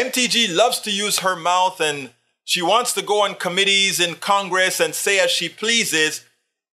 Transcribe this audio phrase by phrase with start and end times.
[0.00, 2.08] MTG loves to use her mouth and
[2.44, 6.24] she wants to go on committees in Congress and say as she pleases,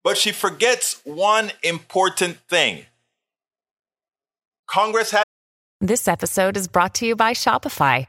[0.04, 2.86] but she forgets one important thing.
[4.66, 5.24] Congress has.
[5.80, 8.08] This episode is brought to you by Shopify.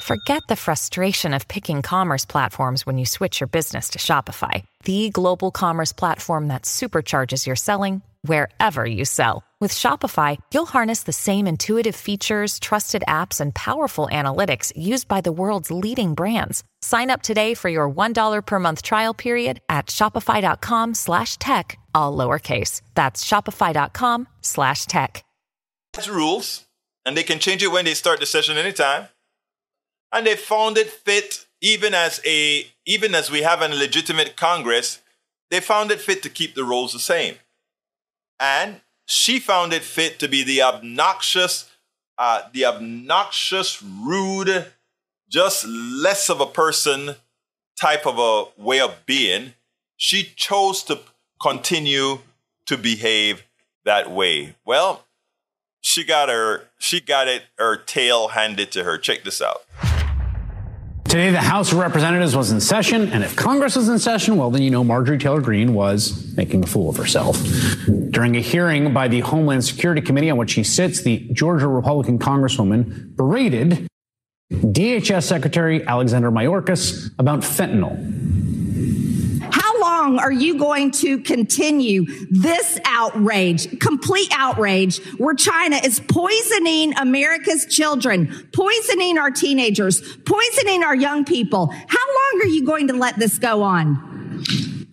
[0.00, 5.10] Forget the frustration of picking commerce platforms when you switch your business to Shopify, the
[5.10, 9.44] global commerce platform that supercharges your selling wherever you sell.
[9.60, 15.20] With Shopify, you'll harness the same intuitive features, trusted apps, and powerful analytics used by
[15.20, 16.64] the world's leading brands.
[16.80, 22.16] Sign up today for your $1 per month trial period at shopify.com slash tech, all
[22.16, 22.80] lowercase.
[22.94, 25.24] That's shopify.com slash tech.
[26.08, 26.64] rules,
[27.04, 29.08] and they can change it when they start the session anytime.
[30.12, 35.00] And they found it fit, even as a even as we have a legitimate Congress,
[35.50, 37.36] they found it fit to keep the rules the same.
[38.38, 41.70] And she found it fit to be the obnoxious,
[42.16, 44.66] uh, the obnoxious, rude,
[45.28, 47.16] just less of a person
[47.80, 49.54] type of a way of being.
[49.96, 51.00] She chose to
[51.40, 52.20] continue
[52.66, 53.44] to behave
[53.84, 54.54] that way.
[54.64, 55.04] Well,
[55.80, 58.98] she got her she got it her tail handed to her.
[58.98, 59.62] Check this out.
[61.10, 64.48] Today, the House of Representatives was in session, and if Congress was in session, well,
[64.48, 67.36] then you know Marjorie Taylor Greene was making a fool of herself.
[68.10, 72.20] During a hearing by the Homeland Security Committee on which she sits, the Georgia Republican
[72.20, 73.88] Congresswoman berated
[74.52, 77.98] DHS Secretary Alexander Mayorkas about fentanyl
[80.00, 87.66] long are you going to continue this outrage, complete outrage, where China is poisoning America's
[87.66, 91.66] children, poisoning our teenagers, poisoning our young people?
[91.66, 94.09] How long are you going to let this go on?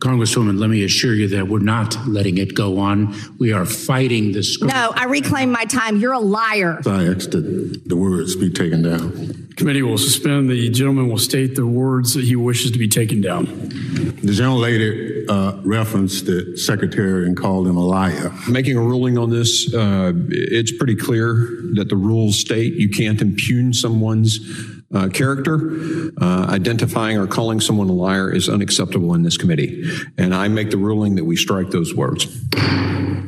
[0.08, 3.14] Congresswoman, let me assure you that we're not letting it go on.
[3.40, 4.62] We are fighting this.
[4.62, 5.98] No, I reclaim my time.
[5.98, 6.80] You're a liar.
[6.86, 9.50] I asked that the words be taken down.
[9.58, 10.50] Committee will suspend.
[10.50, 13.48] The gentleman will state the words that he wishes to be taken down.
[14.24, 18.32] The gentle lady uh, referenced the secretary and called him a liar.
[18.48, 21.34] Making a ruling on this, uh, it's pretty clear
[21.74, 24.40] that the rules state you can't impugn someone's
[24.94, 26.12] uh, character.
[26.20, 29.84] Uh, identifying or calling someone a liar is unacceptable in this committee.
[30.18, 32.28] And I make the ruling that we strike those words.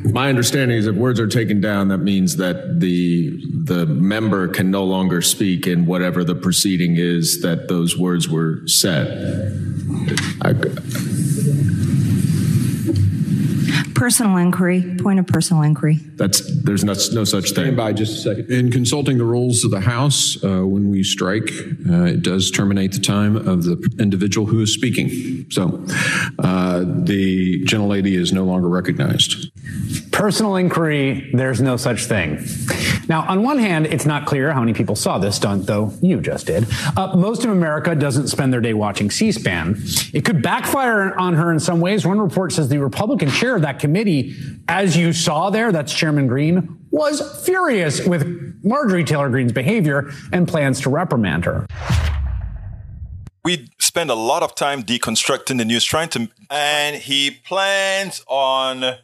[0.04, 4.70] My understanding is if words are taken down, that means that the the member can
[4.70, 9.06] no longer speak in whatever the proceeding is that those words were said.
[10.42, 10.54] I,
[14.00, 14.96] personal inquiry.
[15.02, 15.96] Point of personal inquiry.
[16.16, 17.64] That's there's no, no such thing.
[17.64, 18.50] Stand by just a second.
[18.50, 21.50] In consulting the rules of the House, uh, when we strike,
[21.86, 25.44] uh, it does terminate the time of the individual who is speaking.
[25.50, 25.84] So
[26.38, 29.50] uh, the gentlelady is no longer recognized.
[30.12, 32.44] Personal inquiry, there's no such thing.
[33.08, 36.20] Now, on one hand, it's not clear how many people saw this stunt, though you
[36.20, 36.66] just did.
[36.96, 39.76] Uh, most of America doesn't spend their day watching C SPAN.
[40.12, 42.06] It could backfire on her in some ways.
[42.06, 44.34] One report says the Republican chair of that committee,
[44.68, 50.46] as you saw there, that's Chairman Green, was furious with Marjorie Taylor Greene's behavior and
[50.46, 51.66] plans to reprimand her
[53.44, 58.96] we spend a lot of time deconstructing the news, trying to, and he plans on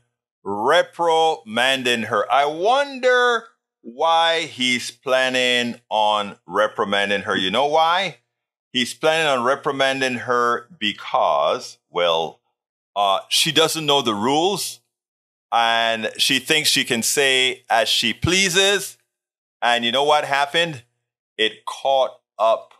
[0.46, 2.24] reprimanding her.
[2.32, 3.44] I wonder
[3.82, 7.36] why he's planning on reprimanding her.
[7.36, 8.18] You know why?
[8.72, 12.40] He's planning on reprimanding her because, well,
[12.94, 14.80] uh, she doesn't know the rules
[15.52, 18.98] and she thinks she can say as she pleases.
[19.60, 20.84] And you know what happened?
[21.36, 22.72] It caught up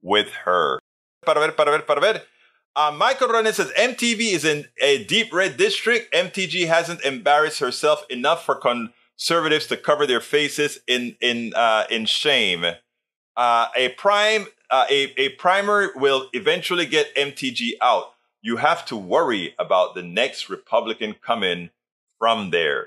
[0.00, 0.78] with her.
[1.26, 2.22] Para ver, para ver, para ver.
[2.76, 6.12] Uh, Michael Ronan says MTG is in a deep red district.
[6.14, 12.06] MTG hasn't embarrassed herself enough for conservatives to cover their faces in in uh, in
[12.06, 12.64] shame.
[13.36, 18.12] Uh, a prime uh, a a primer will eventually get MTG out.
[18.40, 21.70] You have to worry about the next Republican coming
[22.18, 22.86] from there